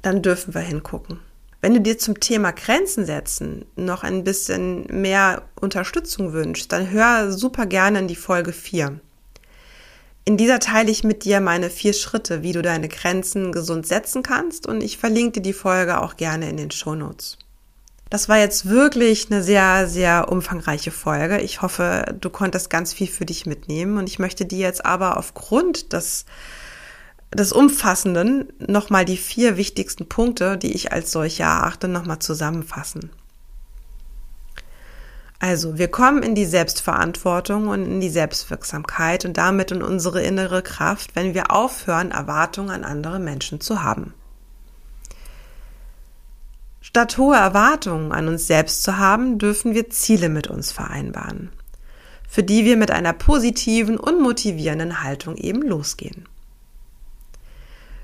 [0.03, 1.21] dann dürfen wir hingucken.
[1.61, 7.33] Wenn du dir zum Thema Grenzen setzen noch ein bisschen mehr Unterstützung wünschst, dann hör
[7.33, 9.01] super gerne in die Folge 4.
[10.27, 14.23] In dieser teile ich mit dir meine vier Schritte, wie du deine Grenzen gesund setzen
[14.23, 17.37] kannst und ich verlinke dir die Folge auch gerne in den Shownotes.
[18.09, 21.41] Das war jetzt wirklich eine sehr, sehr umfangreiche Folge.
[21.41, 25.19] Ich hoffe, du konntest ganz viel für dich mitnehmen und ich möchte dir jetzt aber
[25.19, 26.25] aufgrund des,
[27.35, 33.11] des Umfassenden nochmal die vier wichtigsten Punkte, die ich als solche erachte, nochmal zusammenfassen.
[35.41, 40.63] Also, wir kommen in die Selbstverantwortung und in die Selbstwirksamkeit und damit in unsere innere
[40.63, 44.15] Kraft, wenn wir aufhören, Erwartungen an andere Menschen zu haben.
[46.81, 51.51] Statt hohe Erwartungen an uns selbst zu haben, dürfen wir Ziele mit uns vereinbaren,
[52.29, 56.29] für die wir mit einer positiven und motivierenden Haltung eben losgehen.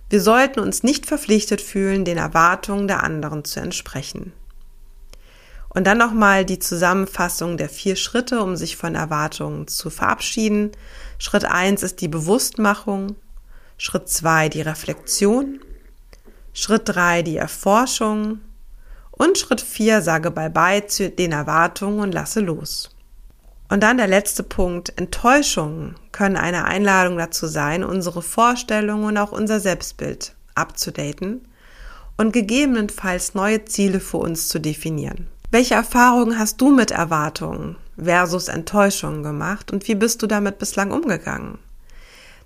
[0.08, 4.32] Wir sollten uns nicht verpflichtet fühlen, den Erwartungen der anderen zu entsprechen.
[5.72, 10.72] Und dann nochmal die Zusammenfassung der vier Schritte, um sich von Erwartungen zu verabschieden.
[11.18, 13.14] Schritt eins ist die Bewusstmachung.
[13.78, 15.60] Schritt zwei die Reflexion.
[16.52, 18.40] Schritt drei die Erforschung.
[19.12, 22.90] Und Schritt vier sage Bye-bye zu den Erwartungen und lasse los.
[23.68, 24.92] Und dann der letzte Punkt.
[24.96, 31.46] Enttäuschungen können eine Einladung dazu sein, unsere Vorstellungen und auch unser Selbstbild abzudaten
[32.16, 35.28] und gegebenenfalls neue Ziele für uns zu definieren.
[35.52, 40.92] Welche Erfahrungen hast du mit Erwartungen versus Enttäuschungen gemacht und wie bist du damit bislang
[40.92, 41.58] umgegangen?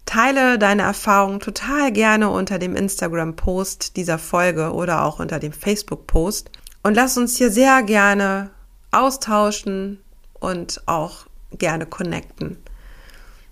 [0.07, 6.51] Teile deine Erfahrungen total gerne unter dem Instagram-Post dieser Folge oder auch unter dem Facebook-Post
[6.83, 8.51] und lass uns hier sehr gerne
[8.91, 10.01] austauschen
[10.41, 12.57] und auch gerne connecten.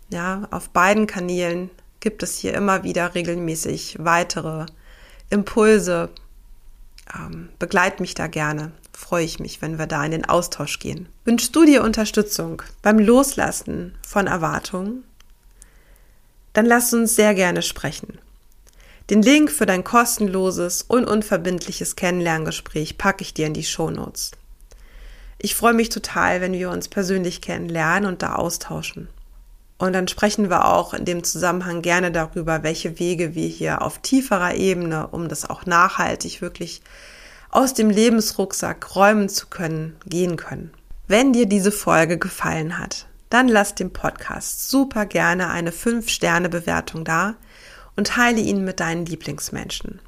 [0.09, 4.65] Ja, auf beiden Kanälen gibt es hier immer wieder regelmäßig weitere
[5.29, 6.09] Impulse.
[7.15, 11.09] Ähm, begleit mich da gerne freue ich mich, wenn wir da in den Austausch gehen.
[11.25, 15.05] Wünschst du dir Unterstützung beim Loslassen von Erwartungen?
[16.53, 18.19] Dann lass uns sehr gerne sprechen.
[19.11, 24.33] Den Link für dein kostenloses und unverbindliches Kennenlerngespräch packe ich dir in die Shownotes.
[25.39, 29.09] Ich freue mich total, wenn wir uns persönlich kennenlernen und da austauschen.
[29.77, 33.99] Und dann sprechen wir auch in dem Zusammenhang gerne darüber, welche Wege wir hier auf
[33.99, 36.83] tieferer Ebene, um das auch nachhaltig wirklich
[37.53, 40.73] aus dem Lebensrucksack räumen zu können, gehen können.
[41.07, 47.35] Wenn dir diese Folge gefallen hat, dann lass dem Podcast super gerne eine 5-Sterne-Bewertung da
[47.95, 50.01] und teile ihn mit deinen Lieblingsmenschen.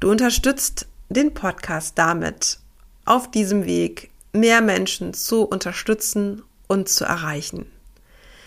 [0.00, 2.58] Du unterstützt den Podcast damit,
[3.04, 7.66] auf diesem Weg mehr Menschen zu unterstützen und zu erreichen.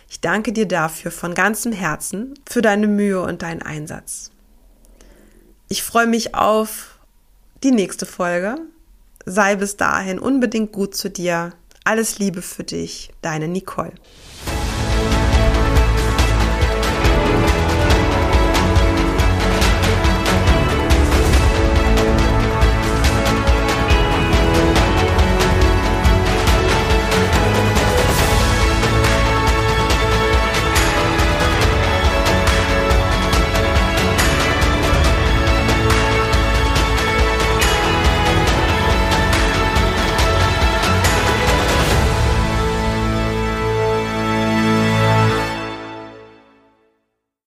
[0.09, 4.31] Ich danke dir dafür von ganzem Herzen für deine Mühe und deinen Einsatz.
[5.67, 6.94] Ich freue mich auf
[7.65, 8.57] die nächste Folge.
[9.25, 11.53] Sei bis dahin unbedingt gut zu dir.
[11.83, 13.93] Alles Liebe für dich, deine Nicole.